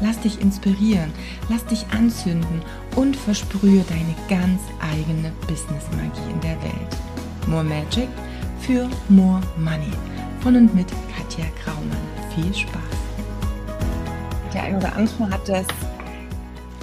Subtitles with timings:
[0.00, 1.12] Lass dich inspirieren,
[1.48, 2.62] lass dich anzünden
[2.94, 6.96] und versprühe deine ganz eigene Business-Magie in der Welt.
[7.48, 8.08] More Magic
[8.60, 9.92] für More Money.
[10.40, 11.96] Von und mit Katja Kraumann.
[12.34, 12.82] Viel Spaß.
[14.54, 15.66] Der eine oder andere hat das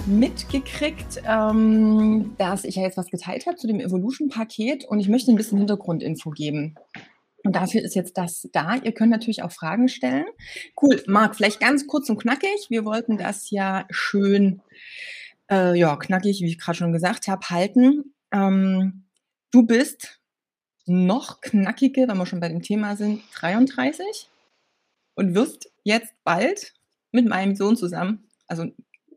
[0.06, 5.32] mitgekriegt, ähm, dass ich ja jetzt was geteilt habe zu dem Evolution-Paket und ich möchte
[5.32, 6.76] ein bisschen Hintergrundinfo geben.
[7.46, 8.74] Und dafür ist jetzt das da.
[8.74, 10.26] Ihr könnt natürlich auch Fragen stellen.
[10.80, 12.66] Cool, Marc, vielleicht ganz kurz und knackig.
[12.70, 14.62] Wir wollten das ja schön,
[15.48, 18.14] äh, ja, knackig, wie ich gerade schon gesagt habe, halten.
[18.32, 19.04] Ähm,
[19.52, 20.20] du bist
[20.86, 24.28] noch knackige, wenn wir schon bei dem Thema sind, 33
[25.14, 26.74] und wirst jetzt bald
[27.12, 28.66] mit meinem Sohn zusammen, also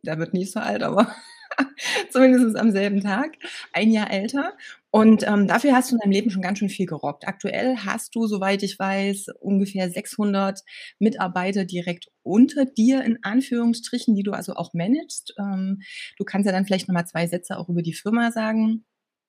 [0.03, 1.15] der wird nicht so alt, aber
[2.11, 3.37] zumindest am selben Tag,
[3.73, 4.53] ein Jahr älter.
[4.91, 7.27] Und ähm, dafür hast du in deinem Leben schon ganz schön viel gerockt.
[7.27, 10.61] Aktuell hast du, soweit ich weiß, ungefähr 600
[10.97, 15.35] Mitarbeiter direkt unter dir, in Anführungsstrichen, die du also auch managst.
[15.37, 15.81] Ähm,
[16.17, 18.85] du kannst ja dann vielleicht nochmal zwei Sätze auch über die Firma sagen,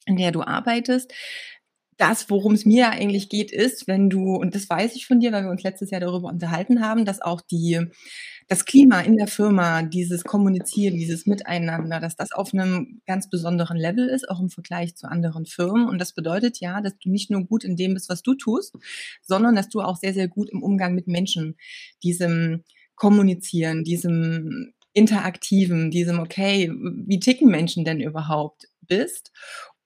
[0.06, 1.12] in der du arbeitest
[2.00, 5.32] das, worum es mir eigentlich geht, ist, wenn du, und das weiß ich von dir,
[5.32, 7.78] weil wir uns letztes Jahr darüber unterhalten haben, dass auch die,
[8.48, 13.76] das Klima in der Firma, dieses Kommunizieren, dieses Miteinander, dass das auf einem ganz besonderen
[13.76, 15.88] Level ist, auch im Vergleich zu anderen Firmen.
[15.88, 18.74] Und das bedeutet ja, dass du nicht nur gut in dem bist, was du tust,
[19.22, 21.56] sondern dass du auch sehr, sehr gut im Umgang mit Menschen,
[22.02, 22.64] diesem
[22.96, 26.72] Kommunizieren, diesem interaktiven, diesem, okay,
[27.06, 29.32] wie ticken Menschen denn überhaupt bist?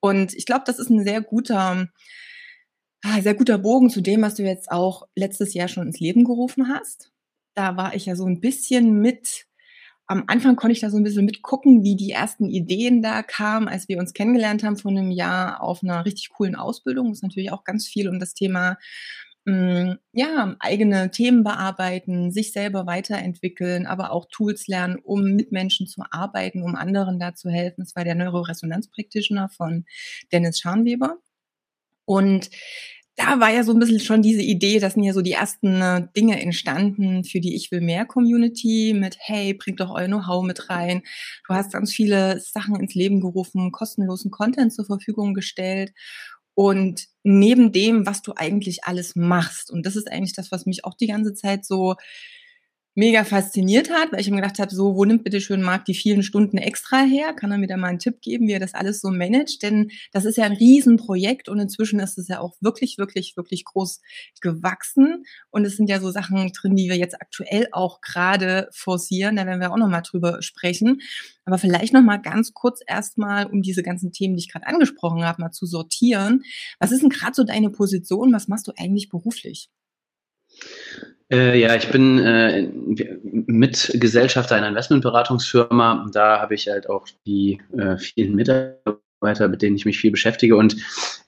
[0.04, 1.88] Und ich glaube, das ist ein sehr guter,
[3.02, 6.24] ah, sehr guter Bogen zu dem, was du jetzt auch letztes Jahr schon ins Leben
[6.24, 7.10] gerufen hast.
[7.54, 9.46] Da war ich ja so ein bisschen mit,
[10.06, 13.66] am Anfang konnte ich da so ein bisschen mitgucken, wie die ersten Ideen da kamen,
[13.66, 17.08] als wir uns kennengelernt haben vor einem Jahr auf einer richtig coolen Ausbildung.
[17.08, 18.76] Das ist natürlich auch ganz viel um das Thema
[19.46, 26.02] ja, eigene Themen bearbeiten, sich selber weiterentwickeln, aber auch Tools lernen, um mit Menschen zu
[26.10, 27.82] arbeiten, um anderen da zu helfen.
[27.82, 29.84] Das war der Neuroresonanz-Practitioner von
[30.32, 31.18] Dennis Scharnweber.
[32.06, 32.50] Und
[33.16, 35.80] da war ja so ein bisschen schon diese Idee, das sind ja so die ersten
[35.80, 40.42] äh, Dinge entstanden für die Ich will mehr Community mit, hey, bringt doch euer Know-how
[40.44, 41.02] mit rein.
[41.46, 45.92] Du hast ganz viele Sachen ins Leben gerufen, kostenlosen Content zur Verfügung gestellt.
[46.54, 50.84] Und neben dem, was du eigentlich alles machst, und das ist eigentlich das, was mich
[50.84, 51.96] auch die ganze Zeit so
[52.94, 55.94] mega fasziniert hat, weil ich mir gedacht habe, so, wo nimmt bitte schön Marc die
[55.94, 57.32] vielen Stunden extra her?
[57.32, 59.62] Kann er mir da mal einen Tipp geben, wie er das alles so managt?
[59.62, 63.64] Denn das ist ja ein Riesenprojekt und inzwischen ist es ja auch wirklich, wirklich, wirklich
[63.64, 64.00] groß
[64.40, 65.24] gewachsen.
[65.50, 69.36] Und es sind ja so Sachen drin, die wir jetzt aktuell auch gerade forcieren.
[69.36, 71.00] Da werden wir auch nochmal drüber sprechen.
[71.44, 75.42] Aber vielleicht nochmal ganz kurz erstmal, um diese ganzen Themen, die ich gerade angesprochen habe,
[75.42, 76.42] mal zu sortieren.
[76.78, 78.32] Was ist denn gerade so deine Position?
[78.32, 79.68] Was machst du eigentlich beruflich?
[81.32, 82.68] Äh, ja, ich bin äh,
[83.22, 86.06] Mitgesellschafter einer Investmentberatungsfirma.
[86.12, 90.56] Da habe ich halt auch die äh, vielen Mitarbeiter, mit denen ich mich viel beschäftige.
[90.56, 90.76] Und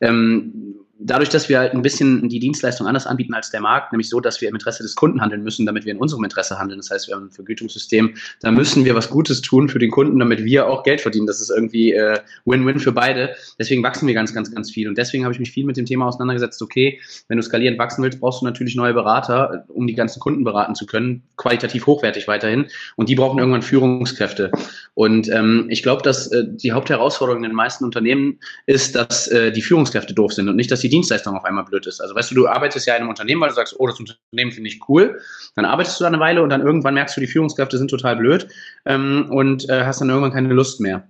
[0.00, 4.08] ähm, dadurch, dass wir halt ein bisschen die Dienstleistung anders anbieten als der Markt, nämlich
[4.08, 6.78] so, dass wir im Interesse des Kunden handeln müssen, damit wir in unserem Interesse handeln.
[6.78, 10.18] Das heißt, wir haben ein Vergütungssystem, da müssen wir was Gutes tun für den Kunden,
[10.18, 11.26] damit wir auch Geld verdienen.
[11.26, 13.34] Das ist irgendwie äh, Win-Win für beide.
[13.58, 14.88] Deswegen wachsen wir ganz, ganz, ganz viel.
[14.88, 18.02] Und deswegen habe ich mich viel mit dem Thema auseinandergesetzt, okay, wenn du skalierend wachsen
[18.02, 22.26] willst, brauchst du natürlich neue Berater, um die ganzen Kunden beraten zu können, qualitativ hochwertig
[22.26, 22.66] weiterhin.
[22.96, 24.50] Und die brauchen irgendwann Führungskräfte.
[24.94, 29.52] Und ähm, ich glaube, dass äh, die Hauptherausforderung in den meisten Unternehmen ist, dass äh,
[29.52, 32.00] die Führungskräfte doof sind und nicht, dass die Dienstleistung auf einmal blöd ist.
[32.00, 34.52] Also weißt du, du arbeitest ja in einem Unternehmen, weil du sagst, oh, das Unternehmen
[34.52, 35.20] finde ich cool.
[35.54, 38.16] Dann arbeitest du da eine Weile und dann irgendwann merkst du, die Führungskräfte sind total
[38.16, 38.48] blöd
[38.84, 41.08] ähm, und äh, hast dann irgendwann keine Lust mehr.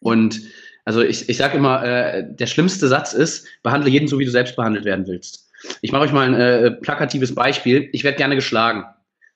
[0.00, 0.40] Und
[0.84, 4.30] also ich, ich sage immer, äh, der schlimmste Satz ist, behandle jeden so, wie du
[4.30, 5.48] selbst behandelt werden willst.
[5.80, 7.88] Ich mache euch mal ein äh, plakatives Beispiel.
[7.92, 8.84] Ich werde gerne geschlagen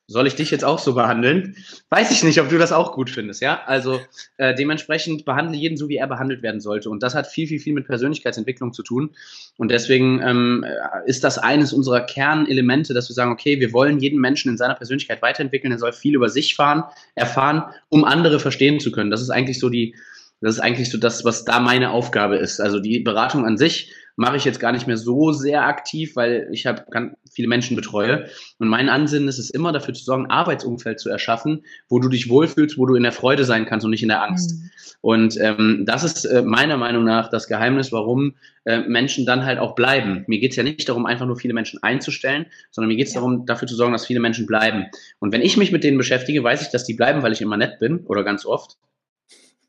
[0.09, 1.57] soll ich dich jetzt auch so behandeln?
[1.91, 3.63] Weiß ich nicht, ob du das auch gut findest, ja?
[3.67, 4.01] Also
[4.37, 6.91] äh, dementsprechend behandle jeden so, wie er behandelt werden sollte.
[6.91, 9.11] Und das hat viel, viel, viel mit Persönlichkeitsentwicklung zu tun.
[9.57, 10.65] Und deswegen ähm,
[11.07, 14.75] ist das eines unserer Kernelemente, dass wir sagen, okay, wir wollen jeden Menschen in seiner
[14.75, 15.73] Persönlichkeit weiterentwickeln.
[15.73, 16.85] Er soll viel über sich fahren,
[17.17, 19.11] erfahren, um andere verstehen zu können.
[19.11, 19.97] Das ist eigentlich so die,
[20.41, 22.61] das ist eigentlich so das, was da meine Aufgabe ist.
[22.61, 26.49] Also die Beratung an sich mache ich jetzt gar nicht mehr so sehr aktiv, weil
[26.51, 26.85] ich habe
[27.31, 28.29] viele Menschen betreue.
[28.59, 32.09] Und mein Ansinnen ist es immer, dafür zu sorgen, ein Arbeitsumfeld zu erschaffen, wo du
[32.09, 34.53] dich wohlfühlst, wo du in der Freude sein kannst und nicht in der Angst.
[34.53, 34.71] Mhm.
[35.03, 38.35] Und ähm, das ist äh, meiner Meinung nach das Geheimnis, warum
[38.65, 40.25] äh, Menschen dann halt auch bleiben.
[40.27, 43.15] Mir geht es ja nicht darum, einfach nur viele Menschen einzustellen, sondern mir geht es
[43.15, 43.21] ja.
[43.21, 44.87] darum, dafür zu sorgen, dass viele Menschen bleiben.
[45.19, 47.57] Und wenn ich mich mit denen beschäftige, weiß ich, dass die bleiben, weil ich immer
[47.57, 48.79] nett bin oder ganz oft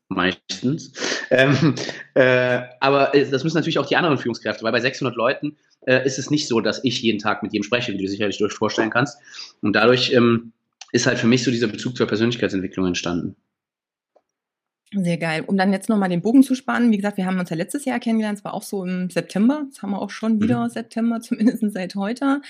[0.08, 0.92] meistens.
[1.30, 1.74] Ähm,
[2.14, 5.56] äh, aber das müssen natürlich auch die anderen Führungskräfte, weil bei 600 Leuten
[5.86, 8.38] äh, ist es nicht so, dass ich jeden Tag mit jedem spreche, wie du sicherlich
[8.38, 9.18] durch vorstellen kannst.
[9.62, 10.52] Und dadurch ähm,
[10.92, 13.36] ist halt für mich so dieser Bezug zur Persönlichkeitsentwicklung entstanden.
[14.90, 15.44] Sehr geil.
[15.46, 17.84] Um dann jetzt nochmal den Bogen zu spannen, wie gesagt, wir haben uns ja letztes
[17.84, 20.70] Jahr kennengelernt, es war auch so im September, das haben wir auch schon wieder mhm.
[20.70, 22.40] September, zumindest seit heute.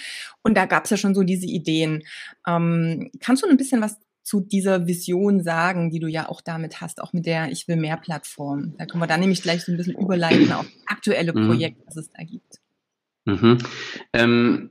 [0.43, 2.05] Und da gab es ja schon so diese Ideen.
[2.47, 6.83] Ähm, kannst du ein bisschen was zu dieser Vision sagen, die du ja auch damit
[6.83, 8.75] hast, auch mit der Ich will mehr Plattform.
[8.77, 11.47] Da können wir dann nämlich gleich so ein bisschen überleiten auf aktuelle mhm.
[11.47, 12.61] Projekte, was es da gibt.
[13.25, 13.57] Mhm.
[14.13, 14.71] Ähm,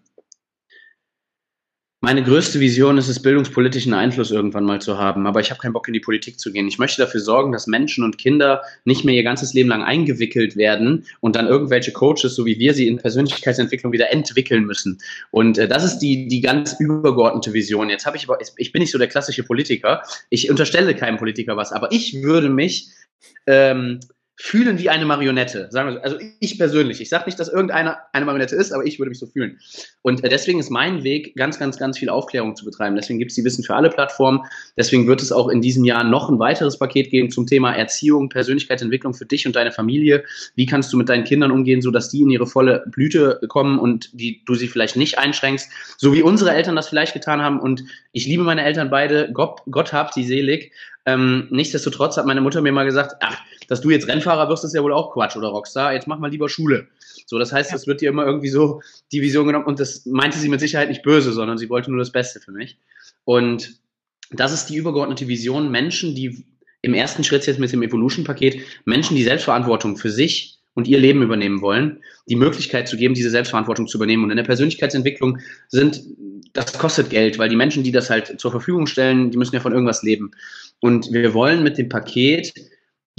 [2.00, 5.26] meine größte Vision ist es, bildungspolitischen Einfluss irgendwann mal zu haben.
[5.26, 6.68] Aber ich habe keinen Bock, in die Politik zu gehen.
[6.68, 10.56] Ich möchte dafür sorgen, dass Menschen und Kinder nicht mehr ihr ganzes Leben lang eingewickelt
[10.56, 15.00] werden und dann irgendwelche Coaches, so wie wir sie in Persönlichkeitsentwicklung wieder entwickeln müssen.
[15.32, 17.90] Und äh, das ist die, die ganz übergeordnete Vision.
[17.90, 20.04] Jetzt habe ich aber, ich bin nicht so der klassische Politiker.
[20.30, 22.90] Ich unterstelle keinem Politiker was, aber ich würde mich
[23.48, 24.02] ähm,
[24.40, 25.68] fühlen wie eine Marionette.
[25.72, 26.02] Sagen wir so.
[26.02, 27.02] Also ich persönlich.
[27.02, 29.60] Ich sage nicht, dass irgendeiner eine Marionette ist, aber ich würde mich so fühlen.
[30.04, 32.96] Und äh, deswegen ist mein Weg, ganz, ganz, ganz viel Aufklärung zu betreiben.
[32.96, 34.42] Deswegen gibt es die Wissen für alle Plattformen.
[34.78, 38.30] Deswegen wird es auch in diesem Jahr noch ein weiteres Paket geben zum Thema Erziehung,
[38.30, 40.24] Persönlichkeitsentwicklung für dich und deine Familie.
[40.54, 44.12] Wie kannst du mit deinen Kindern umgehen, sodass die in ihre volle Blüte kommen und
[44.14, 45.68] die, du sie vielleicht nicht einschränkst,
[45.98, 47.60] so wie unsere Eltern das vielleicht getan haben.
[47.60, 49.32] Und ich liebe meine Eltern beide.
[49.34, 50.72] Gott, Gott habt sie selig.
[51.08, 53.38] Ähm, nichtsdestotrotz hat meine Mutter mir mal gesagt, ach,
[53.70, 55.94] dass du jetzt Rennfahrer wirst, ist ja wohl auch Quatsch oder Rockstar.
[55.94, 56.90] Jetzt mach mal lieber Schule.
[57.26, 57.88] So, das heißt, es ja.
[57.88, 58.82] wird dir immer irgendwie so
[59.14, 62.00] die Vision genommen und das meinte sie mit Sicherheit nicht böse, sondern sie wollte nur
[62.00, 62.78] das Beste für mich.
[63.24, 63.80] Und
[64.32, 65.72] das ist die übergeordnete Vision.
[65.72, 66.44] Menschen, die
[66.82, 71.22] im ersten Schritt jetzt mit dem Evolution-Paket, Menschen, die Selbstverantwortung für sich und ihr Leben
[71.22, 74.26] übernehmen wollen, die Möglichkeit zu geben, diese Selbstverantwortung zu übernehmen.
[74.26, 75.40] Und in der Persönlichkeitsentwicklung
[75.70, 76.04] sind,
[76.54, 79.62] das kostet Geld, weil die Menschen, die das halt zur Verfügung stellen, die müssen ja
[79.62, 80.32] von irgendwas leben.
[80.82, 82.54] Und wir wollen mit dem Paket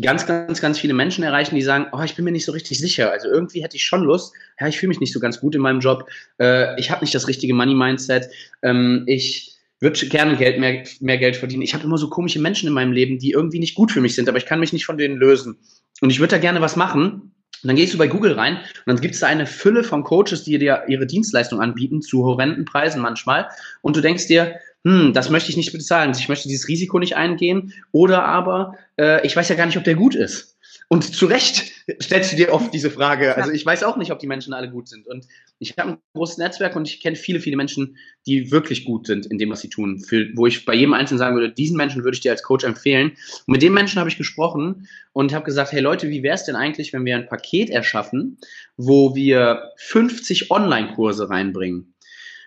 [0.01, 2.79] ganz, ganz, ganz viele Menschen erreichen, die sagen, oh, ich bin mir nicht so richtig
[2.79, 3.11] sicher.
[3.11, 5.61] Also irgendwie hätte ich schon Lust, ja, ich fühle mich nicht so ganz gut in
[5.61, 6.09] meinem Job,
[6.41, 8.29] äh, ich habe nicht das richtige Money-Mindset,
[8.63, 11.63] ähm, ich würde gerne Geld, mehr, mehr Geld verdienen.
[11.63, 14.15] Ich habe immer so komische Menschen in meinem Leben, die irgendwie nicht gut für mich
[14.15, 15.57] sind, aber ich kann mich nicht von denen lösen.
[16.01, 17.33] Und ich würde da gerne was machen.
[17.63, 20.05] Und dann gehst du bei Google rein und dann gibt es da eine Fülle von
[20.05, 23.49] Coaches, die dir ihre Dienstleistung anbieten, zu horrenden Preisen manchmal.
[23.83, 27.17] Und du denkst dir, hm, das möchte ich nicht bezahlen, ich möchte dieses Risiko nicht
[27.17, 30.57] eingehen oder aber äh, ich weiß ja gar nicht, ob der gut ist.
[30.91, 31.71] Und zu Recht
[32.03, 33.37] stellst du dir oft diese Frage.
[33.37, 35.07] Also ich weiß auch nicht, ob die Menschen alle gut sind.
[35.07, 35.27] Und
[35.59, 39.27] ich habe ein großes Netzwerk und ich kenne viele, viele Menschen, die wirklich gut sind
[39.27, 39.99] in dem, was sie tun.
[39.99, 42.65] Für, wo ich bei jedem Einzelnen sagen würde, diesen Menschen würde ich dir als Coach
[42.65, 43.11] empfehlen.
[43.47, 46.45] Und mit den Menschen habe ich gesprochen und habe gesagt, hey Leute, wie wäre es
[46.45, 48.39] denn eigentlich, wenn wir ein Paket erschaffen,
[48.79, 51.93] wo wir 50 Online-Kurse reinbringen?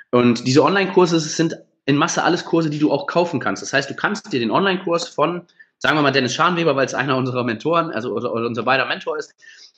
[0.09, 1.57] Und diese Online-Kurse sind
[1.91, 3.61] in Masse alles Kurse, die du auch kaufen kannst.
[3.61, 5.41] Das heißt, du kannst dir den Online-Kurs von,
[5.77, 8.85] sagen wir mal, Dennis Scharnweber, weil es einer unserer Mentoren, also oder, oder unser beider
[8.85, 9.35] Mentor ist,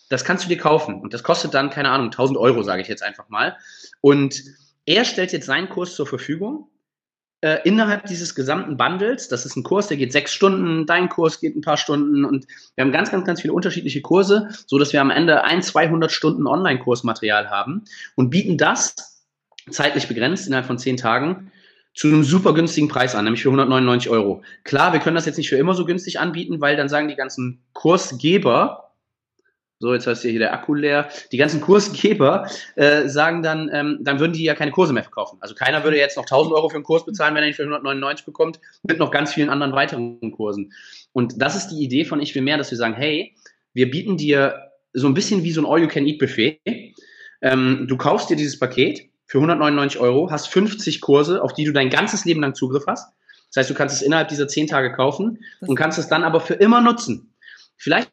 [0.09, 1.01] das kannst du dir kaufen.
[1.01, 3.57] Und das kostet dann, keine Ahnung, 1000 Euro, sage ich jetzt einfach mal.
[3.99, 4.43] Und
[4.85, 6.69] er stellt jetzt seinen Kurs zur Verfügung.
[7.41, 11.39] Äh, innerhalb dieses gesamten Bundles, das ist ein Kurs, der geht sechs Stunden, dein Kurs
[11.39, 12.45] geht ein paar Stunden und
[12.75, 16.09] wir haben ganz, ganz, ganz viele unterschiedliche Kurse, so dass wir am Ende ein, 200
[16.09, 17.83] Stunden Online-Kursmaterial haben
[18.15, 19.25] und bieten das
[19.69, 21.51] zeitlich begrenzt innerhalb von zehn Tagen
[21.93, 24.41] zu einem super günstigen Preis an, nämlich für 199 Euro.
[24.63, 27.15] Klar, wir können das jetzt nicht für immer so günstig anbieten, weil dann sagen die
[27.15, 28.91] ganzen Kursgeber,
[29.79, 34.19] so jetzt heißt hier der Akku leer, die ganzen Kursgeber äh, sagen dann, ähm, dann
[34.19, 35.37] würden die ja keine Kurse mehr verkaufen.
[35.41, 37.63] Also keiner würde jetzt noch 1000 Euro für einen Kurs bezahlen, wenn er ihn für
[37.63, 40.71] 199 bekommt, mit noch ganz vielen anderen weiteren Kursen.
[41.11, 43.35] Und das ist die Idee von Ich will mehr, dass wir sagen, hey,
[43.73, 46.59] wir bieten dir so ein bisschen wie so ein All-You-Can-Eat-Buffet.
[47.41, 51.73] Ähm, du kaufst dir dieses Paket, für 199 Euro, hast 50 Kurse, auf die du
[51.73, 53.15] dein ganzes Leben lang Zugriff hast.
[53.47, 56.39] Das heißt, du kannst es innerhalb dieser 10 Tage kaufen und kannst es dann aber
[56.39, 57.33] für immer nutzen.
[57.75, 58.11] Vielleicht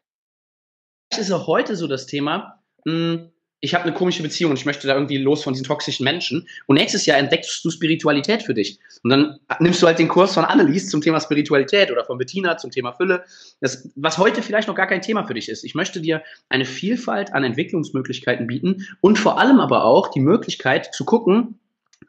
[1.15, 3.31] ist auch heute so das Thema, mh, hm,
[3.63, 6.47] ich habe eine komische Beziehung und ich möchte da irgendwie los von diesen toxischen Menschen.
[6.65, 8.79] Und nächstes Jahr entdeckst du Spiritualität für dich.
[9.03, 12.57] Und dann nimmst du halt den Kurs von Annelies zum Thema Spiritualität oder von Bettina
[12.57, 13.23] zum Thema Fülle,
[13.61, 15.63] das, was heute vielleicht noch gar kein Thema für dich ist.
[15.63, 20.93] Ich möchte dir eine Vielfalt an Entwicklungsmöglichkeiten bieten und vor allem aber auch die Möglichkeit
[20.93, 21.59] zu gucken,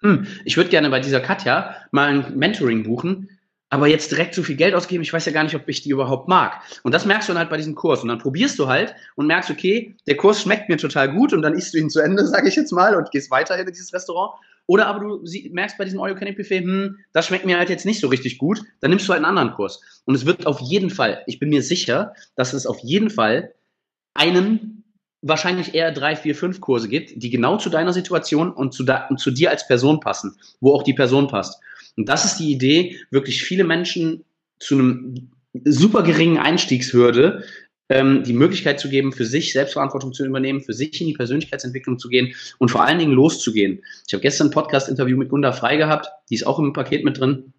[0.00, 3.28] hm, ich würde gerne bei dieser Katja mal ein Mentoring buchen,
[3.72, 5.88] aber jetzt direkt so viel Geld ausgeben, ich weiß ja gar nicht, ob ich die
[5.88, 6.60] überhaupt mag.
[6.82, 8.02] Und das merkst du dann halt bei diesem Kurs.
[8.02, 11.40] Und dann probierst du halt und merkst, okay, der Kurs schmeckt mir total gut und
[11.40, 13.94] dann isst du ihn zu Ende, sage ich jetzt mal, und gehst weiterhin in dieses
[13.94, 14.34] Restaurant.
[14.66, 17.56] Oder aber du merkst bei diesem All You Can Eat Buffet, hm, das schmeckt mir
[17.56, 19.80] halt jetzt nicht so richtig gut, dann nimmst du halt einen anderen Kurs.
[20.04, 23.54] Und es wird auf jeden Fall, ich bin mir sicher, dass es auf jeden Fall
[24.12, 24.84] einen,
[25.22, 29.06] wahrscheinlich eher drei, vier, fünf Kurse gibt, die genau zu deiner Situation und zu, da,
[29.06, 31.58] und zu dir als Person passen, wo auch die Person passt.
[31.96, 34.25] Und das ist die Idee, wirklich viele Menschen
[34.58, 35.30] zu einem
[35.64, 37.44] super geringen Einstiegshürde
[37.92, 41.99] ähm, die Möglichkeit zu geben, für sich Selbstverantwortung zu übernehmen, für sich in die Persönlichkeitsentwicklung
[41.99, 43.82] zu gehen und vor allen Dingen loszugehen.
[44.06, 47.18] Ich habe gestern ein Podcast-Interview mit Gunda Frei gehabt, die ist auch im Paket mit
[47.18, 47.52] drin.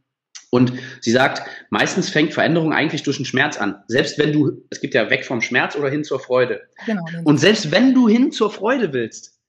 [0.50, 3.84] Und sie sagt, meistens fängt Veränderung eigentlich durch den Schmerz an.
[3.88, 6.62] Selbst wenn du, es gibt ja weg vom Schmerz oder hin zur Freude.
[6.86, 7.04] Genau.
[7.24, 9.40] Und selbst wenn du hin zur Freude willst,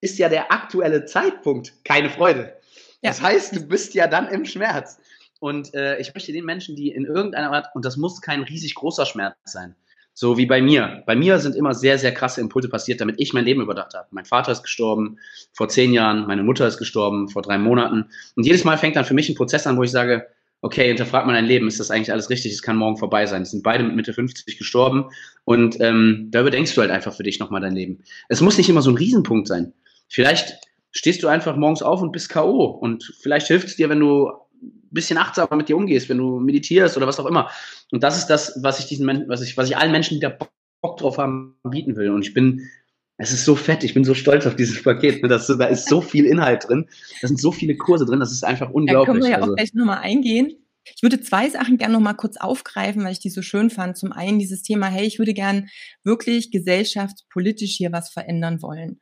[0.00, 2.56] ist ja der aktuelle Zeitpunkt keine Freude.
[3.02, 3.10] Ja.
[3.10, 4.98] Das heißt, du bist ja dann im Schmerz.
[5.40, 8.74] Und äh, ich möchte den Menschen, die in irgendeiner Art, und das muss kein riesig
[8.74, 9.74] großer Schmerz sein,
[10.12, 11.02] so wie bei mir.
[11.06, 14.06] Bei mir sind immer sehr, sehr krasse Impulse passiert, damit ich mein Leben überdacht habe.
[14.10, 15.18] Mein Vater ist gestorben
[15.52, 18.10] vor zehn Jahren, meine Mutter ist gestorben vor drei Monaten.
[18.36, 20.26] Und jedes Mal fängt dann für mich ein Prozess an, wo ich sage,
[20.60, 22.52] okay, hinterfrag mal dein Leben, ist das eigentlich alles richtig?
[22.52, 23.40] Es kann morgen vorbei sein.
[23.40, 25.06] Es sind beide mit Mitte 50 gestorben
[25.44, 28.04] und ähm, da überdenkst du halt einfach für dich nochmal dein Leben.
[28.28, 29.72] Es muss nicht immer so ein Riesenpunkt sein.
[30.08, 30.58] Vielleicht
[30.92, 32.64] stehst du einfach morgens auf und bist K.O.
[32.64, 34.28] Und vielleicht hilft es dir, wenn du
[34.62, 37.50] ein bisschen achtsamer mit dir umgehst, wenn du meditierst oder was auch immer.
[37.92, 40.20] Und das ist das, was ich diesen Menschen, was ich, was ich allen Menschen, die
[40.20, 40.36] da
[40.80, 42.10] Bock drauf haben, bieten will.
[42.10, 42.68] Und ich bin,
[43.16, 45.22] es ist so fett, ich bin so stolz auf dieses Paket.
[45.22, 45.28] Ne?
[45.28, 46.88] Das, da ist so viel Inhalt drin,
[47.20, 49.06] da sind so viele Kurse drin, das ist einfach unglaublich.
[49.06, 49.52] Da können wir ja also.
[49.52, 50.56] auch gleich nochmal eingehen.
[50.96, 53.96] Ich würde zwei Sachen gerne noch mal kurz aufgreifen, weil ich die so schön fand.
[53.96, 55.68] Zum einen dieses Thema, hey, ich würde gern
[56.04, 59.00] wirklich gesellschaftspolitisch hier was verändern wollen.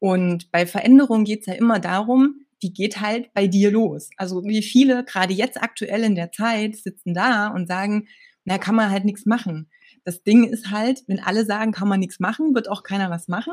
[0.00, 4.10] Und bei Veränderungen geht es ja immer darum, die geht halt bei dir los.
[4.16, 8.08] Also wie viele gerade jetzt aktuell in der Zeit sitzen da und sagen,
[8.44, 9.70] na, kann man halt nichts machen.
[10.04, 13.28] Das Ding ist halt, wenn alle sagen, kann man nichts machen, wird auch keiner was
[13.28, 13.52] machen.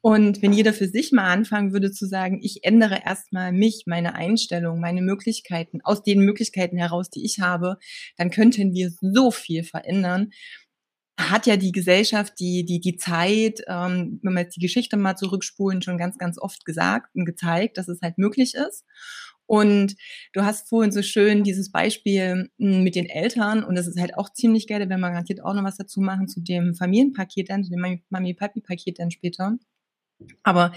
[0.00, 4.14] Und wenn jeder für sich mal anfangen würde zu sagen, ich ändere erstmal mich, meine
[4.14, 7.76] Einstellung, meine Möglichkeiten, aus den Möglichkeiten heraus, die ich habe,
[8.16, 10.30] dann könnten wir so viel verändern
[11.28, 15.16] hat ja die Gesellschaft, die, die, die Zeit, ähm, wenn wir jetzt die Geschichte mal
[15.16, 18.84] zurückspulen, schon ganz, ganz oft gesagt und gezeigt, dass es halt möglich ist.
[19.46, 19.96] Und
[20.32, 24.16] du hast vorhin so schön dieses Beispiel hm, mit den Eltern und das ist halt
[24.16, 27.64] auch ziemlich geil, wenn wir garantiert auch noch was dazu machen zu dem Familienpaket dann,
[27.64, 29.56] zu dem Mami-Papi-Paket dann später.
[30.44, 30.72] Aber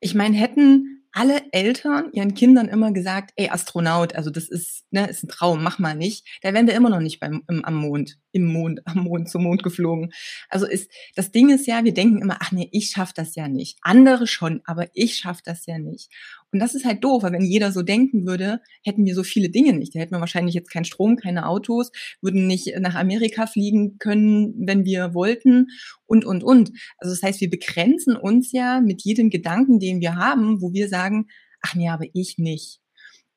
[0.00, 5.08] ich meine, hätten alle Eltern ihren Kindern immer gesagt, ey, Astronaut, also das ist, ne,
[5.08, 6.26] ist ein Traum, mach mal nicht.
[6.42, 9.42] Da wären wir immer noch nicht beim, im, am Mond, im Mond, am Mond, zum
[9.42, 10.12] Mond geflogen.
[10.48, 13.48] Also ist, das Ding ist ja, wir denken immer, ach nee, ich schaff das ja
[13.48, 13.78] nicht.
[13.82, 16.10] Andere schon, aber ich schaff das ja nicht.
[16.52, 19.50] Und das ist halt doof, weil wenn jeder so denken würde, hätten wir so viele
[19.50, 19.94] Dinge nicht.
[19.94, 24.54] Da hätten wir wahrscheinlich jetzt keinen Strom, keine Autos, würden nicht nach Amerika fliegen können,
[24.66, 25.68] wenn wir wollten
[26.06, 26.70] und, und, und.
[26.98, 30.88] Also das heißt, wir begrenzen uns ja mit jedem Gedanken, den wir haben, wo wir
[30.88, 31.26] sagen,
[31.62, 32.80] ach nee, aber ich nicht.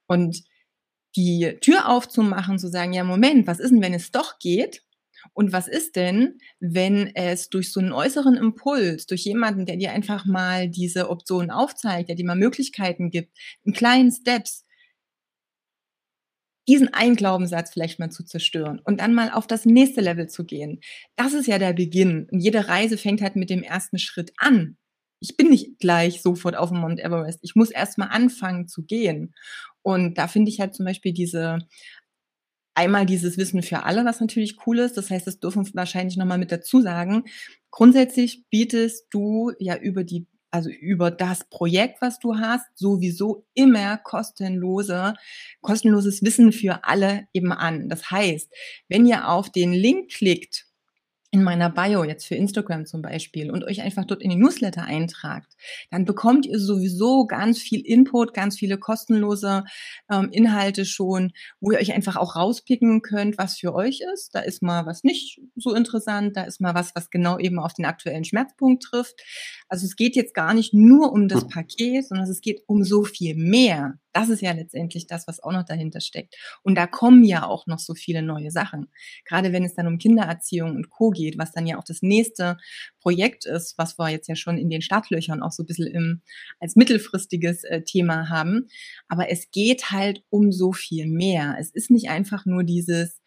[0.07, 0.43] Und
[1.15, 4.83] die Tür aufzumachen, zu sagen, ja, Moment, was ist denn, wenn es doch geht?
[5.33, 9.91] Und was ist denn, wenn es durch so einen äußeren Impuls, durch jemanden, der dir
[9.91, 14.65] einfach mal diese Optionen aufzeigt, der dir mal Möglichkeiten gibt, in kleinen Steps,
[16.67, 20.45] diesen einen Glaubenssatz vielleicht mal zu zerstören und dann mal auf das nächste Level zu
[20.45, 20.79] gehen.
[21.15, 22.27] Das ist ja der Beginn.
[22.31, 24.77] Und jede Reise fängt halt mit dem ersten Schritt an.
[25.19, 27.39] Ich bin nicht gleich sofort auf dem Mount Everest.
[27.43, 29.33] Ich muss erst mal anfangen zu gehen.
[29.81, 31.59] Und da finde ich halt zum Beispiel diese
[32.75, 34.97] einmal dieses Wissen für alle, was natürlich cool ist.
[34.97, 37.23] Das heißt, das dürfen wir wahrscheinlich nochmal mit dazu sagen.
[37.71, 43.97] Grundsätzlich bietest du ja über die also über das Projekt, was du hast, sowieso immer
[43.97, 45.15] kostenlose,
[45.61, 47.89] kostenloses Wissen für alle eben an.
[47.89, 48.53] Das heißt,
[48.87, 50.67] wenn ihr auf den Link klickt,
[51.33, 54.83] in meiner Bio jetzt für Instagram zum Beispiel und euch einfach dort in die Newsletter
[54.83, 55.51] eintragt,
[55.89, 59.63] dann bekommt ihr sowieso ganz viel Input, ganz viele kostenlose
[60.11, 64.35] ähm, Inhalte schon, wo ihr euch einfach auch rauspicken könnt, was für euch ist.
[64.35, 67.73] Da ist mal was nicht so interessant, da ist mal was, was genau eben auf
[67.73, 69.19] den aktuellen Schmerzpunkt trifft.
[69.73, 71.49] Also es geht jetzt gar nicht nur um das hm.
[71.49, 73.97] Paket, sondern es geht um so viel mehr.
[74.11, 76.35] Das ist ja letztendlich das, was auch noch dahinter steckt.
[76.61, 78.91] Und da kommen ja auch noch so viele neue Sachen.
[79.25, 81.09] Gerade wenn es dann um Kindererziehung und Co.
[81.09, 82.57] geht, was dann ja auch das nächste
[83.01, 86.21] Projekt ist, was wir jetzt ja schon in den Startlöchern auch so ein bisschen im,
[86.59, 88.67] als mittelfristiges äh, Thema haben.
[89.07, 91.57] Aber es geht halt um so viel mehr.
[91.59, 93.23] Es ist nicht einfach nur dieses,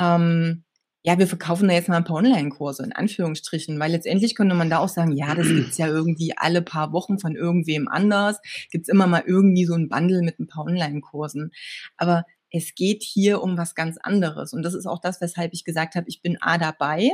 [0.00, 0.62] ähm,
[1.02, 4.68] ja, wir verkaufen da jetzt mal ein paar Online-Kurse, in Anführungsstrichen, weil letztendlich könnte man
[4.68, 8.38] da auch sagen, ja, das gibt's ja irgendwie alle paar Wochen von irgendwem anders,
[8.70, 11.52] gibt's immer mal irgendwie so ein Bundle mit ein paar Online-Kursen.
[11.96, 14.52] Aber es geht hier um was ganz anderes.
[14.52, 17.10] Und das ist auch das, weshalb ich gesagt habe, ich bin A dabei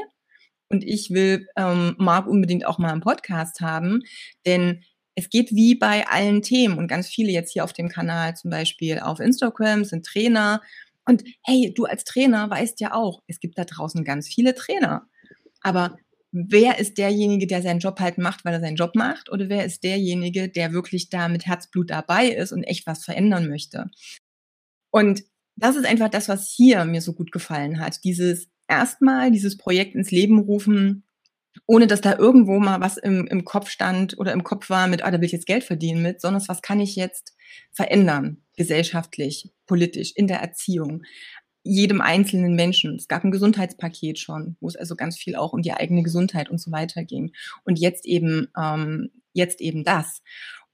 [0.68, 4.02] und ich will ähm, Marc unbedingt auch mal im Podcast haben,
[4.46, 4.82] denn
[5.14, 8.50] es geht wie bei allen Themen und ganz viele jetzt hier auf dem Kanal, zum
[8.50, 10.60] Beispiel auf Instagram, sind Trainer.
[11.06, 15.08] Und hey, du als Trainer weißt ja auch, es gibt da draußen ganz viele Trainer.
[15.62, 15.96] Aber
[16.32, 19.30] wer ist derjenige, der seinen Job halt macht, weil er seinen Job macht?
[19.30, 23.48] Oder wer ist derjenige, der wirklich da mit Herzblut dabei ist und echt was verändern
[23.48, 23.86] möchte?
[24.90, 25.22] Und
[25.56, 28.04] das ist einfach das, was hier mir so gut gefallen hat.
[28.04, 31.04] Dieses erstmal, dieses Projekt ins Leben rufen,
[31.66, 35.02] ohne dass da irgendwo mal was im, im Kopf stand oder im Kopf war mit,
[35.02, 37.34] ah, da will ich jetzt Geld verdienen mit, sondern was kann ich jetzt
[37.72, 41.02] verändern, gesellschaftlich, politisch, in der Erziehung,
[41.62, 42.96] jedem einzelnen Menschen.
[42.96, 46.48] Es gab ein Gesundheitspaket schon, wo es also ganz viel auch um die eigene Gesundheit
[46.48, 47.32] und so weiter ging.
[47.64, 50.22] Und jetzt eben, ähm, jetzt eben das.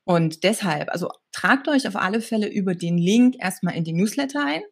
[0.04, 4.44] Und deshalb, also tragt euch auf alle Fälle über den Link erstmal in die Newsletter
[4.44, 4.62] ein.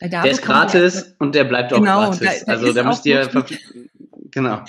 [0.00, 2.44] Der ist gratis und der bleibt auch genau, gratis.
[2.44, 3.28] Da, da also da müsst ihr
[4.30, 4.64] genau.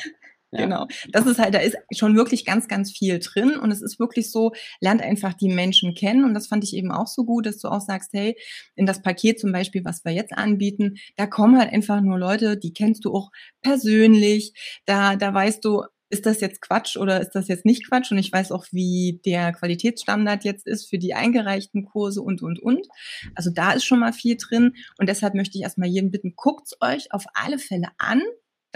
[0.57, 0.87] Genau.
[1.11, 4.31] Das ist halt, da ist schon wirklich ganz, ganz viel drin und es ist wirklich
[4.31, 7.57] so, lernt einfach die Menschen kennen und das fand ich eben auch so gut, dass
[7.57, 8.37] du auch sagst, hey,
[8.75, 12.57] in das Paket zum Beispiel, was wir jetzt anbieten, da kommen halt einfach nur Leute,
[12.57, 13.31] die kennst du auch
[13.61, 14.53] persönlich,
[14.85, 18.11] da, da weißt du, ist das jetzt Quatsch oder ist das jetzt nicht Quatsch?
[18.11, 22.61] Und ich weiß auch, wie der Qualitätsstandard jetzt ist für die eingereichten Kurse und, und,
[22.61, 22.87] und.
[23.33, 24.75] Also da ist schon mal viel drin.
[24.97, 28.21] Und deshalb möchte ich erstmal jeden bitten, guckt's euch auf alle Fälle an.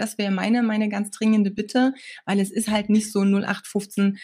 [0.00, 4.18] Das wäre meine, meine ganz dringende Bitte, weil es ist halt nicht so 0815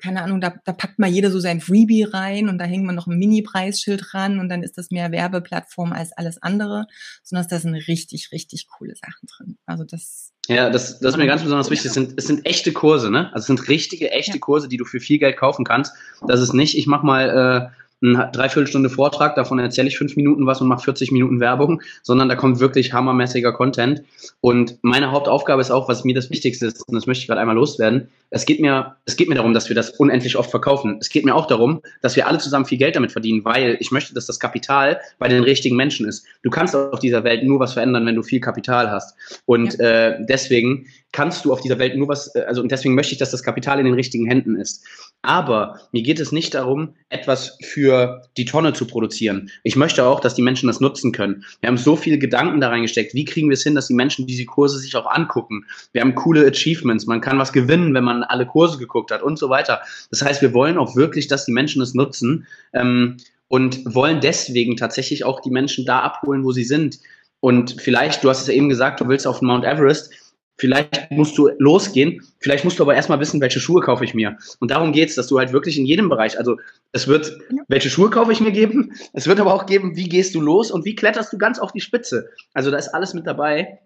[0.00, 2.94] keine Ahnung, da, da packt mal jeder so sein Freebie rein und da hängt man
[2.94, 6.86] noch ein Mini-Preisschild ran und dann ist das mehr Werbeplattform als alles andere,
[7.22, 9.58] sondern da sind richtig, richtig coole Sachen drin.
[9.66, 10.32] Also das.
[10.48, 11.88] Ja, das, das ist mir ganz besonders wichtig.
[11.88, 13.26] Es sind, es sind echte Kurse, ne?
[13.32, 14.38] Also es sind richtige, echte ja.
[14.38, 15.92] Kurse, die du für viel Geld kaufen kannst.
[16.26, 20.46] Das ist nicht, ich mach mal äh, eine Dreiviertelstunde Vortrag, davon erzähle ich fünf Minuten
[20.46, 24.02] was und mache 40 Minuten Werbung, sondern da kommt wirklich hammermäßiger Content.
[24.40, 27.40] Und meine Hauptaufgabe ist auch, was mir das Wichtigste ist, und das möchte ich gerade
[27.40, 30.98] einmal loswerden, es geht mir, es geht mir darum, dass wir das unendlich oft verkaufen.
[31.00, 33.90] Es geht mir auch darum, dass wir alle zusammen viel Geld damit verdienen, weil ich
[33.90, 36.24] möchte, dass das Kapital bei den richtigen Menschen ist.
[36.42, 39.16] Du kannst auf dieser Welt nur was verändern, wenn du viel Kapital hast.
[39.46, 39.84] Und ja.
[39.84, 43.18] äh, deswegen kannst du auf dieser Welt nur was, äh, also und deswegen möchte ich,
[43.18, 44.84] dass das Kapital in den richtigen Händen ist.
[45.22, 47.89] Aber mir geht es nicht darum, etwas für
[48.36, 49.50] die Tonne zu produzieren.
[49.62, 51.44] Ich möchte auch, dass die Menschen das nutzen können.
[51.60, 53.14] Wir haben so viele Gedanken da reingesteckt.
[53.14, 55.64] Wie kriegen wir es hin, dass die Menschen diese Kurse sich auch angucken?
[55.92, 57.06] Wir haben coole Achievements.
[57.06, 59.80] Man kann was gewinnen, wenn man alle Kurse geguckt hat und so weiter.
[60.10, 63.16] Das heißt, wir wollen auch wirklich, dass die Menschen es nutzen ähm,
[63.48, 66.98] und wollen deswegen tatsächlich auch die Menschen da abholen, wo sie sind.
[67.40, 70.12] Und vielleicht, du hast es ja eben gesagt, du willst auf Mount Everest.
[70.60, 74.36] Vielleicht musst du losgehen, vielleicht musst du aber erstmal wissen, welche Schuhe kaufe ich mir.
[74.58, 76.58] Und darum geht es, dass du halt wirklich in jedem Bereich, also
[76.92, 80.34] es wird, welche Schuhe kaufe ich mir geben, es wird aber auch geben, wie gehst
[80.34, 82.28] du los und wie kletterst du ganz auf die Spitze.
[82.52, 83.78] Also da ist alles mit dabei.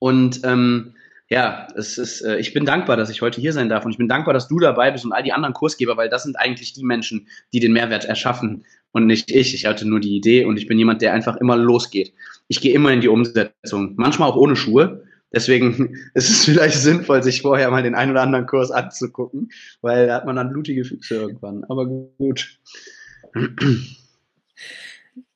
[0.00, 0.96] Und ähm,
[1.30, 3.96] ja, es ist, äh, ich bin dankbar, dass ich heute hier sein darf und ich
[3.96, 6.74] bin dankbar, dass du dabei bist und all die anderen Kursgeber, weil das sind eigentlich
[6.74, 9.54] die Menschen, die den Mehrwert erschaffen und nicht ich.
[9.54, 12.12] Ich hatte nur die Idee und ich bin jemand, der einfach immer losgeht.
[12.48, 15.04] Ich gehe immer in die Umsetzung, manchmal auch ohne Schuhe.
[15.32, 20.06] Deswegen ist es vielleicht sinnvoll, sich vorher mal den einen oder anderen Kurs anzugucken, weil
[20.06, 21.64] da hat man dann blutige Füße irgendwann.
[21.64, 22.58] Aber gut.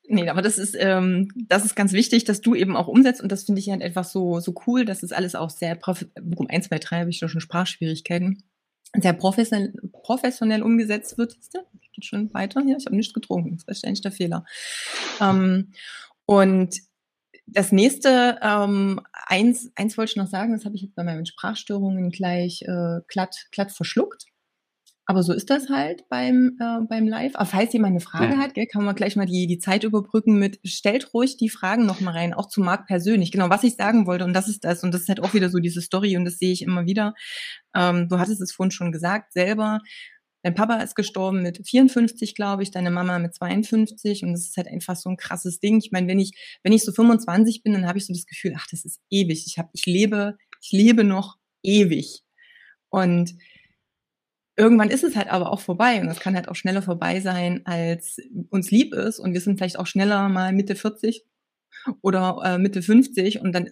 [0.08, 3.32] Nee, aber das ist, ähm, das ist ganz wichtig, dass du eben auch umsetzt und
[3.32, 4.84] das finde ich halt einfach so, so cool.
[4.84, 8.44] Das ist alles auch sehr, Bochum 1, 2, 3 habe ich schon Sprachschwierigkeiten,
[8.96, 11.36] sehr professionell, professionell umgesetzt wird.
[11.92, 12.76] Geht schon weiter hier.
[12.78, 13.52] Ich habe nichts getrunken.
[13.52, 14.44] Das ist wahrscheinlich der Fehler.
[15.20, 15.72] Ähm,
[16.24, 16.76] und
[17.46, 21.26] das nächste, ähm, eins, eins wollte ich noch sagen, das habe ich jetzt bei meinen
[21.26, 24.26] Sprachstörungen gleich äh, glatt, glatt verschluckt.
[25.08, 27.36] Aber so ist das halt beim, äh, beim Live.
[27.36, 28.38] Aber falls jemand eine Frage ja.
[28.38, 31.86] hat, gell, kann man gleich mal die, die Zeit überbrücken mit, stellt ruhig die Fragen
[31.86, 33.30] noch mal rein, auch zu Marc persönlich.
[33.30, 35.48] Genau, was ich sagen wollte, und das ist das, und das ist halt auch wieder
[35.48, 37.14] so diese Story, und das sehe ich immer wieder.
[37.72, 39.78] Ähm, du hattest es vorhin schon gesagt, selber.
[40.46, 44.56] Dein Papa ist gestorben mit 54, glaube ich, deine Mama mit 52 und das ist
[44.56, 45.78] halt einfach so ein krasses Ding.
[45.78, 48.54] Ich meine, wenn ich wenn ich so 25 bin, dann habe ich so das Gefühl,
[48.56, 49.44] ach, das ist ewig.
[49.48, 52.22] Ich habe ich lebe ich lebe noch ewig.
[52.90, 53.34] Und
[54.54, 57.66] irgendwann ist es halt aber auch vorbei und es kann halt auch schneller vorbei sein,
[57.66, 61.24] als uns lieb ist und wir sind vielleicht auch schneller mal Mitte 40
[62.02, 63.70] oder äh, Mitte 50 und dann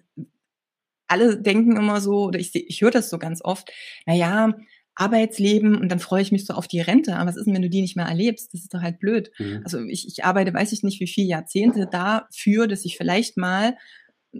[1.07, 3.71] alle denken immer so, oder ich, ich höre das so ganz oft,
[4.07, 4.55] na ja,
[4.97, 7.17] Arbeitsleben und dann freue ich mich so auf die Rente.
[7.17, 8.55] Aber was ist denn, wenn du die nicht mehr erlebst?
[8.55, 9.31] Das ist doch halt blöd.
[9.39, 9.61] Mhm.
[9.65, 13.77] Also ich, ich arbeite, weiß ich nicht, wie viele Jahrzehnte dafür, dass ich vielleicht mal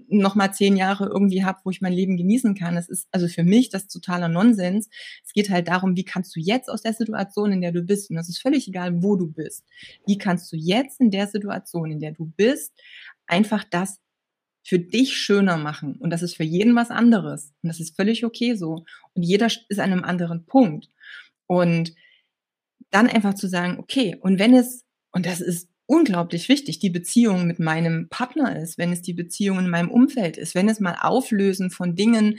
[0.09, 2.77] nochmal zehn Jahre irgendwie habe, wo ich mein Leben genießen kann.
[2.77, 4.89] Es ist also für mich das totaler Nonsens.
[5.25, 8.11] Es geht halt darum, wie kannst du jetzt aus der Situation, in der du bist,
[8.11, 9.65] und das ist völlig egal, wo du bist,
[10.07, 12.73] wie kannst du jetzt in der Situation, in der du bist,
[13.27, 14.01] einfach das
[14.65, 15.97] für dich schöner machen.
[15.97, 17.53] Und das ist für jeden was anderes.
[17.63, 18.85] Und das ist völlig okay so.
[19.13, 20.89] Und jeder ist an einem anderen Punkt.
[21.47, 21.95] Und
[22.91, 27.47] dann einfach zu sagen, okay, und wenn es, und das ist unglaublich wichtig, die Beziehung
[27.47, 30.97] mit meinem Partner ist, wenn es die Beziehung in meinem Umfeld ist, wenn es mal
[31.01, 32.39] Auflösen von Dingen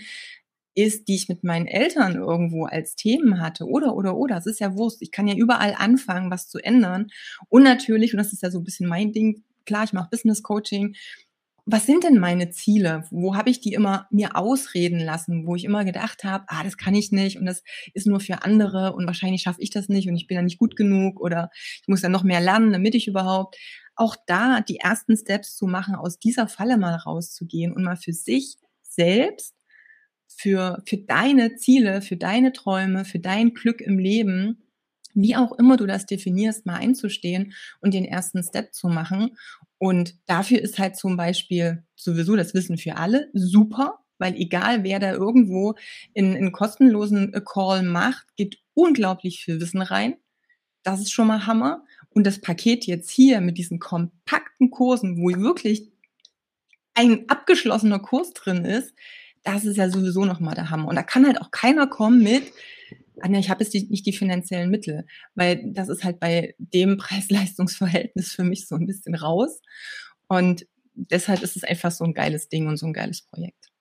[0.74, 4.38] ist, die ich mit meinen Eltern irgendwo als Themen hatte oder, oder, oder.
[4.38, 5.02] Es ist ja Wurst.
[5.02, 7.08] Ich kann ja überall anfangen, was zu ändern.
[7.50, 10.44] Und natürlich, und das ist ja so ein bisschen mein Ding, klar, ich mache Business
[10.44, 10.96] Coaching,
[11.68, 13.06] was sind denn meine Ziele?
[13.10, 16.78] Wo habe ich die immer mir ausreden lassen, wo ich immer gedacht habe, ah, das
[16.78, 20.08] kann ich nicht und das ist nur für andere und wahrscheinlich schaffe ich das nicht
[20.08, 21.50] und ich bin da nicht gut genug oder
[21.82, 23.58] ich muss dann noch mehr lernen, damit ich überhaupt
[23.96, 28.14] auch da die ersten Steps zu machen, aus dieser Falle mal rauszugehen und mal für
[28.14, 29.56] sich selbst,
[30.28, 34.62] für, für deine Ziele, für deine Träume, für dein Glück im Leben
[35.16, 39.38] wie auch immer du das definierst, mal einzustehen und den ersten Step zu machen.
[39.78, 45.00] Und dafür ist halt zum Beispiel sowieso das Wissen für alle super, weil egal wer
[45.00, 45.76] da irgendwo
[46.14, 50.16] in einen kostenlosen Call macht, geht unglaublich viel Wissen rein.
[50.84, 51.84] Das ist schon mal Hammer.
[52.10, 55.92] Und das Paket jetzt hier mit diesen kompakten Kursen, wo wirklich
[56.94, 58.94] ein abgeschlossener Kurs drin ist,
[59.44, 60.88] das ist ja sowieso nochmal der Hammer.
[60.88, 62.52] Und da kann halt auch keiner kommen mit,
[63.22, 66.98] Anja, ich habe jetzt die, nicht die finanziellen Mittel, weil das ist halt bei dem
[66.98, 69.62] Preis-Leistungs-Verhältnis für mich so ein bisschen raus.
[70.28, 73.72] Und deshalb ist es einfach so ein geiles Ding und so ein geiles Projekt.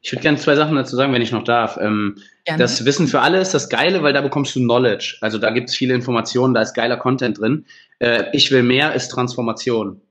[0.00, 1.78] Ich würde gerne zwei Sachen dazu sagen, wenn ich noch darf.
[1.80, 5.16] Ähm, das Wissen für alle ist das Geile, weil da bekommst du Knowledge.
[5.22, 7.64] Also da gibt es viele Informationen, da ist geiler Content drin.
[8.00, 10.02] Äh, ich will mehr ist Transformation.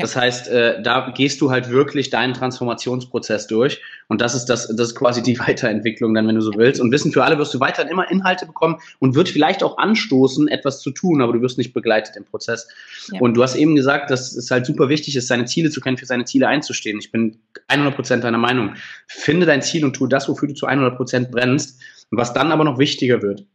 [0.00, 3.80] Das heißt, äh, da gehst du halt wirklich deinen Transformationsprozess durch.
[4.08, 6.80] Und das ist das, das ist quasi die Weiterentwicklung dann, wenn du so willst.
[6.80, 10.48] Und Wissen für alle wirst du weiterhin immer Inhalte bekommen und wird vielleicht auch anstoßen,
[10.48, 12.68] etwas zu tun, aber du wirst nicht begleitet im Prozess.
[13.12, 13.20] Ja.
[13.20, 15.96] Und du hast eben gesagt, dass es halt super wichtig ist, seine Ziele zu kennen,
[15.96, 16.98] für seine Ziele einzustehen.
[16.98, 18.74] Ich bin 100 Prozent deiner Meinung.
[19.06, 21.80] Finde dein Ziel und tu das, wofür du zu 100 Prozent brennst.
[22.10, 23.46] Und was dann aber noch wichtiger wird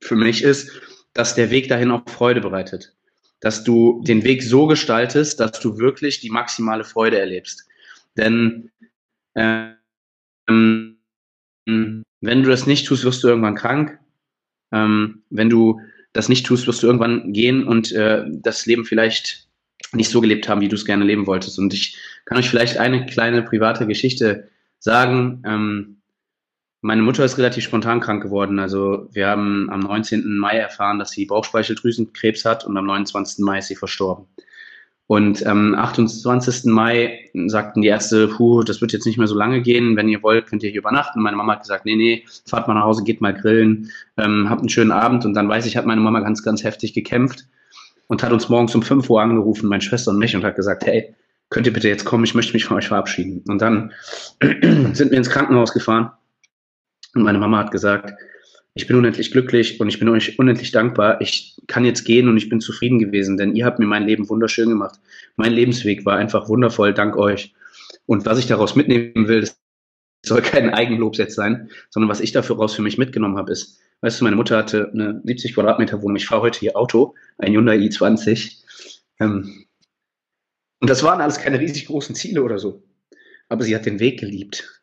[0.00, 0.70] für mich ist,
[1.14, 2.94] dass der Weg dahin auch Freude bereitet
[3.40, 7.66] dass du den Weg so gestaltest, dass du wirklich die maximale Freude erlebst.
[8.16, 8.70] Denn
[9.36, 9.76] ähm,
[12.20, 13.98] wenn du das nicht tust, wirst du irgendwann krank.
[14.72, 15.80] Ähm, wenn du
[16.12, 19.48] das nicht tust, wirst du irgendwann gehen und äh, das Leben vielleicht
[19.92, 21.58] nicht so gelebt haben, wie du es gerne leben wolltest.
[21.58, 24.48] Und ich kann euch vielleicht eine kleine private Geschichte
[24.78, 25.42] sagen.
[25.46, 25.97] Ähm,
[26.88, 28.58] meine Mutter ist relativ spontan krank geworden.
[28.58, 30.38] Also wir haben am 19.
[30.38, 33.44] Mai erfahren, dass sie Bauchspeicheldrüsenkrebs hat und am 29.
[33.44, 34.24] Mai ist sie verstorben.
[35.06, 36.64] Und am 28.
[36.64, 39.96] Mai sagten die Ärzte, puh, das wird jetzt nicht mehr so lange gehen.
[39.96, 41.20] Wenn ihr wollt, könnt ihr hier übernachten.
[41.20, 44.60] Meine Mama hat gesagt, nee, nee, fahrt mal nach Hause, geht mal grillen, ähm, habt
[44.60, 45.26] einen schönen Abend.
[45.26, 47.48] Und dann weiß ich, hat meine Mama ganz, ganz heftig gekämpft
[48.06, 50.86] und hat uns morgens um 5 Uhr angerufen, meine Schwester und mich, und hat gesagt,
[50.86, 51.14] hey,
[51.50, 53.44] könnt ihr bitte jetzt kommen, ich möchte mich von euch verabschieden.
[53.46, 53.92] Und dann
[54.40, 56.12] sind wir ins Krankenhaus gefahren
[57.18, 58.14] und meine Mama hat gesagt,
[58.74, 61.20] ich bin unendlich glücklich und ich bin euch unendlich dankbar.
[61.20, 64.28] Ich kann jetzt gehen und ich bin zufrieden gewesen, denn ihr habt mir mein Leben
[64.28, 65.00] wunderschön gemacht.
[65.36, 67.54] Mein Lebensweg war einfach wundervoll, dank euch.
[68.06, 69.58] Und was ich daraus mitnehmen will, das
[70.24, 73.80] soll kein Eigenlob jetzt sein, sondern was ich dafür raus für mich mitgenommen habe, ist,
[74.00, 76.16] weißt du, meine Mutter hatte eine 70 Quadratmeter Wohnung.
[76.16, 78.62] Ich fahre heute ihr Auto, ein Hyundai i20.
[79.18, 79.66] Ähm,
[80.80, 82.84] und das waren alles keine riesig großen Ziele oder so.
[83.48, 84.77] Aber sie hat den Weg geliebt.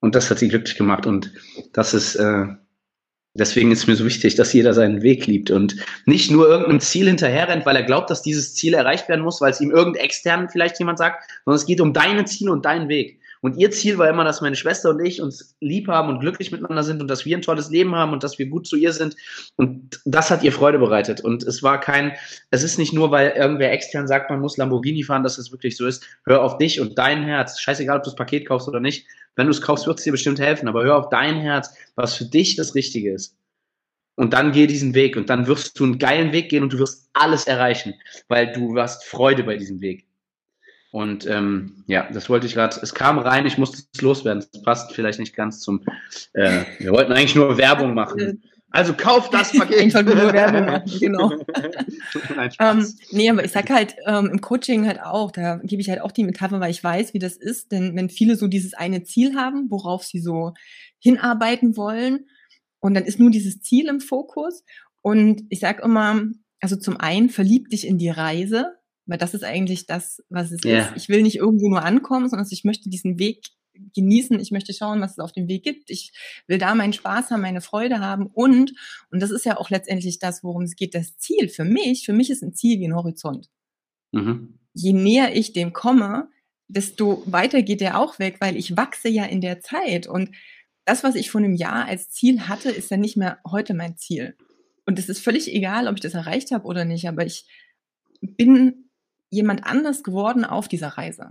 [0.00, 1.06] Und das hat sie glücklich gemacht.
[1.06, 1.32] Und
[1.72, 2.46] das ist, äh,
[3.34, 7.06] deswegen ist mir so wichtig, dass jeder seinen Weg liebt und nicht nur irgendeinem Ziel
[7.08, 10.48] hinterherrennt, weil er glaubt, dass dieses Ziel erreicht werden muss, weil es ihm irgendein extern
[10.48, 13.17] vielleicht jemand sagt, sondern es geht um deine Ziele und deinen Weg.
[13.40, 16.50] Und ihr Ziel war immer, dass meine Schwester und ich uns lieb haben und glücklich
[16.50, 18.92] miteinander sind und dass wir ein tolles Leben haben und dass wir gut zu ihr
[18.92, 19.16] sind.
[19.56, 21.20] Und das hat ihr Freude bereitet.
[21.20, 22.12] Und es war kein,
[22.50, 25.76] es ist nicht nur, weil irgendwer extern sagt, man muss Lamborghini fahren, dass es wirklich
[25.76, 26.04] so ist.
[26.24, 27.60] Hör auf dich und dein Herz.
[27.60, 29.06] Scheißegal, ob du das Paket kaufst oder nicht.
[29.36, 30.68] Wenn du es kaufst, wird es dir bestimmt helfen.
[30.68, 33.36] Aber hör auf dein Herz, was für dich das Richtige ist.
[34.18, 36.80] Und dann geh diesen Weg und dann wirst du einen geilen Weg gehen und du
[36.80, 37.94] wirst alles erreichen,
[38.26, 40.07] weil du hast Freude bei diesem Weg.
[40.90, 42.78] Und ähm, ja, das wollte ich gerade.
[42.82, 44.44] Es kam rein, ich musste es loswerden.
[44.52, 45.84] Es passt vielleicht nicht ganz zum.
[46.32, 48.42] Äh, wir wollten eigentlich nur Werbung machen.
[48.70, 49.80] Also kauf das Paket.
[49.80, 51.30] Einfach nur Werbung machen, genau.
[52.36, 55.88] Nein, ähm, nee, aber ich sag halt ähm, im Coaching halt auch, da gebe ich
[55.88, 58.74] halt auch die Metapher, weil ich weiß, wie das ist, denn wenn viele so dieses
[58.74, 60.52] eine Ziel haben, worauf sie so
[60.98, 62.26] hinarbeiten wollen,
[62.80, 64.64] und dann ist nur dieses Ziel im Fokus.
[65.02, 66.22] Und ich sag immer,
[66.60, 68.77] also zum einen verlieb dich in die Reise,
[69.08, 70.80] Weil das ist eigentlich das, was es Ja.
[70.80, 70.92] ist.
[70.96, 73.42] Ich will nicht irgendwo nur ankommen, sondern ich möchte diesen Weg
[73.94, 74.38] genießen.
[74.38, 75.90] Ich möchte schauen, was es auf dem Weg gibt.
[75.90, 76.12] Ich
[76.46, 78.74] will da meinen Spaß haben, meine Freude haben und,
[79.10, 82.04] und das ist ja auch letztendlich das, worum es geht, das Ziel für mich.
[82.04, 83.48] Für mich ist ein Ziel wie ein Horizont.
[84.12, 84.58] Mhm.
[84.74, 86.28] Je näher ich dem komme,
[86.66, 90.06] desto weiter geht der auch weg, weil ich wachse ja in der Zeit.
[90.06, 90.32] Und
[90.84, 93.96] das, was ich vor einem Jahr als Ziel hatte, ist ja nicht mehr heute mein
[93.96, 94.36] Ziel.
[94.86, 97.46] Und es ist völlig egal, ob ich das erreicht habe oder nicht, aber ich
[98.20, 98.87] bin
[99.30, 101.30] jemand anders geworden auf dieser Reise.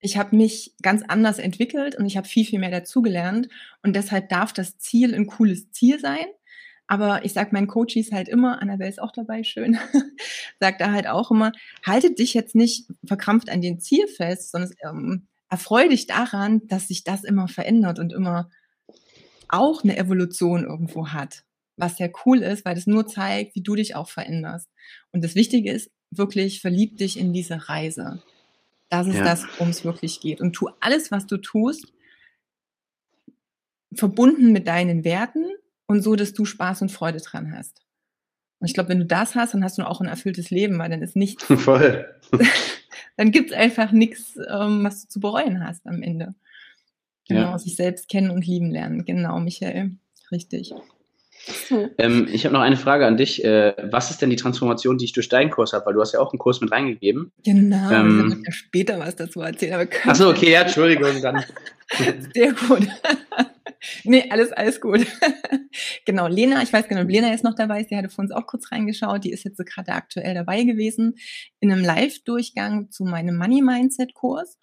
[0.00, 3.48] Ich habe mich ganz anders entwickelt und ich habe viel, viel mehr dazugelernt.
[3.82, 6.26] Und deshalb darf das Ziel ein cooles Ziel sein.
[6.86, 9.78] Aber ich sage meinen Coaches halt immer, Annabelle ist auch dabei, schön,
[10.60, 11.52] sagt da halt auch immer,
[11.84, 16.88] haltet dich jetzt nicht verkrampft an den Ziel fest, sondern ähm, erfreu dich daran, dass
[16.88, 18.50] sich das immer verändert und immer
[19.48, 21.42] auch eine Evolution irgendwo hat.
[21.76, 24.70] Was ja cool ist, weil das nur zeigt, wie du dich auch veränderst.
[25.12, 28.22] Und das Wichtige ist, wirklich verlieb dich in diese Reise.
[28.88, 29.24] Das ist Ja.
[29.24, 30.40] das, worum es wirklich geht.
[30.40, 31.92] Und tu alles, was du tust,
[33.94, 35.44] verbunden mit deinen Werten
[35.86, 37.82] und so, dass du Spaß und Freude dran hast.
[38.58, 40.90] Und ich glaube, wenn du das hast, dann hast du auch ein erfülltes Leben, weil
[40.90, 42.06] dann ist nichts, Voll.
[43.16, 46.34] dann gibt's einfach nichts, ähm, was du zu bereuen hast am Ende.
[47.28, 47.58] Genau, Ja.
[47.58, 49.04] sich selbst kennen und lieben lernen.
[49.04, 49.96] Genau, Michael.
[50.30, 50.72] Richtig.
[51.98, 53.44] Ähm, ich habe noch eine Frage an dich.
[53.44, 55.86] Äh, was ist denn die Transformation, die ich durch deinen Kurs habe?
[55.86, 57.32] Weil du hast ja auch einen Kurs mit reingegeben.
[57.44, 59.74] Genau, Ähm, werden ja später was dazu erzählen.
[59.74, 61.44] Aber Achso, okay, ja, Entschuldigung, dann.
[62.34, 62.88] Sehr gut.
[64.04, 65.06] nee, alles, alles gut.
[66.04, 68.32] genau, Lena, ich weiß genau, ob Lena ist noch dabei, ist, die hatte vor uns
[68.32, 71.14] auch kurz reingeschaut, die ist jetzt so gerade aktuell dabei gewesen
[71.60, 74.58] in einem Live-Durchgang zu meinem Money Mindset Kurs.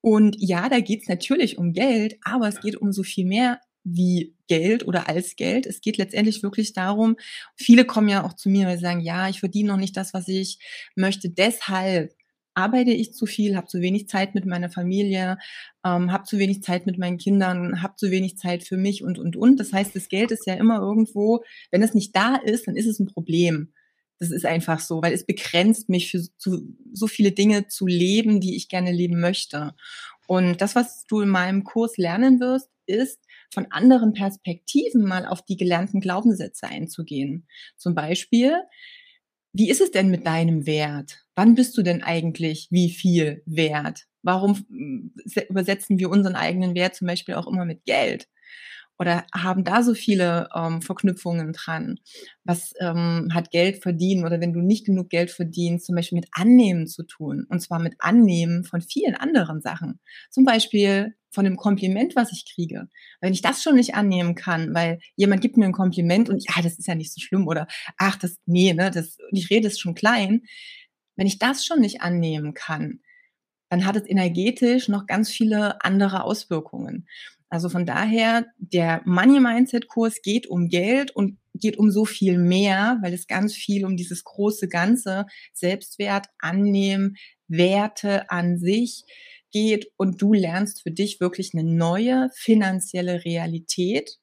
[0.00, 4.34] Und ja, da geht's natürlich um Geld, aber es geht um so viel mehr wie
[4.48, 5.66] Geld oder als Geld.
[5.66, 7.16] Es geht letztendlich wirklich darum,
[7.56, 10.14] viele kommen ja auch zu mir, weil sie sagen, ja, ich verdiene noch nicht das,
[10.14, 10.58] was ich
[10.94, 11.30] möchte.
[11.30, 12.14] Deshalb
[12.58, 15.38] arbeite ich zu viel, habe zu wenig Zeit mit meiner Familie,
[15.84, 19.18] ähm, habe zu wenig Zeit mit meinen Kindern, habe zu wenig Zeit für mich und,
[19.18, 19.60] und, und.
[19.60, 22.86] Das heißt, das Geld ist ja immer irgendwo, wenn es nicht da ist, dann ist
[22.86, 23.72] es ein Problem.
[24.18, 28.40] Das ist einfach so, weil es begrenzt mich für zu, so viele Dinge zu leben,
[28.40, 29.74] die ich gerne leben möchte.
[30.26, 33.20] Und das, was du in meinem Kurs lernen wirst, ist,
[33.52, 37.46] von anderen Perspektiven mal auf die gelernten Glaubenssätze einzugehen.
[37.76, 38.54] Zum Beispiel,
[39.52, 41.24] wie ist es denn mit deinem Wert?
[41.34, 44.04] Wann bist du denn eigentlich wie viel wert?
[44.22, 44.66] Warum
[45.24, 48.28] se- übersetzen wir unseren eigenen Wert zum Beispiel auch immer mit Geld?
[48.98, 52.00] Oder haben da so viele ähm, Verknüpfungen dran?
[52.44, 56.28] Was ähm, hat Geld verdienen oder wenn du nicht genug Geld verdienst, zum Beispiel mit
[56.32, 57.46] Annehmen zu tun?
[57.48, 60.00] Und zwar mit Annehmen von vielen anderen Sachen.
[60.30, 62.88] Zum Beispiel von dem Kompliment, was ich kriege.
[63.20, 66.62] Wenn ich das schon nicht annehmen kann, weil jemand gibt mir ein Kompliment und ja,
[66.62, 69.78] das ist ja nicht so schlimm oder ach, das, nee, ne, das, ich rede es
[69.78, 70.42] schon klein.
[71.16, 73.00] Wenn ich das schon nicht annehmen kann,
[73.68, 77.06] dann hat es energetisch noch ganz viele andere Auswirkungen.
[77.50, 82.38] Also von daher, der Money Mindset Kurs geht um Geld und geht um so viel
[82.38, 87.16] mehr, weil es ganz viel um dieses große Ganze, Selbstwert, Annehmen,
[87.48, 89.04] Werte an sich
[89.50, 94.18] geht und du lernst für dich wirklich eine neue finanzielle Realität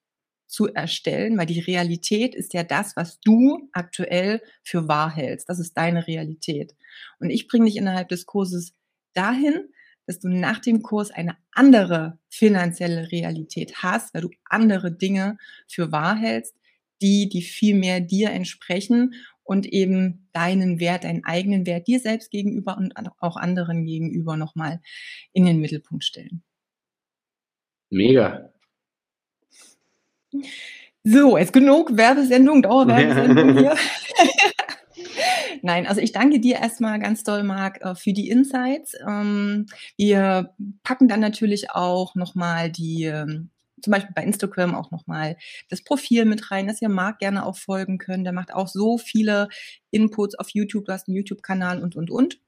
[0.48, 5.50] zu erstellen, weil die Realität ist ja das, was du aktuell für wahr hältst.
[5.50, 6.76] Das ist deine Realität.
[7.20, 8.74] Und ich bringe dich innerhalb des Kurses
[9.14, 9.70] dahin,
[10.06, 15.92] dass du nach dem Kurs eine andere finanzielle Realität hast, weil du andere Dinge für
[15.92, 16.56] wahr hältst,
[17.02, 22.32] die, die viel mehr dir entsprechen und eben deinen Wert, deinen eigenen Wert dir selbst
[22.32, 24.82] gegenüber und auch anderen gegenüber nochmal
[25.32, 26.44] in den Mittelpunkt stellen.
[27.90, 28.52] Mega.
[31.04, 33.76] So, jetzt genug Werbesendung, Dauerwerbesendung hier.
[35.62, 38.96] Nein, also ich danke dir erstmal ganz doll, Marc, äh, für die Insights.
[39.08, 40.54] Ähm, wir
[40.84, 43.50] packen dann natürlich auch nochmal die, ähm,
[43.82, 45.38] zum Beispiel bei Instagram auch nochmal
[45.70, 48.26] das Profil mit rein, dass ihr Marc gerne auch folgen könnt.
[48.26, 49.50] Der macht auch so viele
[49.92, 52.40] Inputs auf YouTube, du hast einen YouTube-Kanal und, und, und.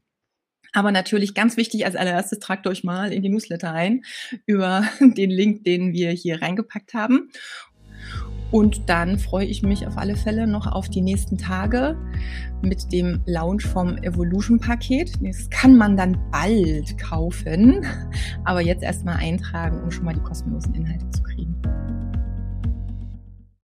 [0.73, 4.03] Aber natürlich ganz wichtig als allererstes, tragt euch mal in die Newsletter ein
[4.45, 7.31] über den Link, den wir hier reingepackt haben.
[8.51, 11.97] Und dann freue ich mich auf alle Fälle noch auf die nächsten Tage
[12.61, 15.13] mit dem Launch vom Evolution-Paket.
[15.21, 17.85] Das kann man dann bald kaufen,
[18.45, 21.55] aber jetzt erstmal eintragen, um schon mal die kostenlosen Inhalte zu kriegen.